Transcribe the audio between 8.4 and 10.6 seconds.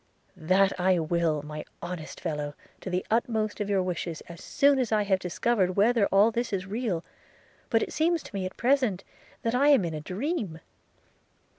at present that I am in a dream.'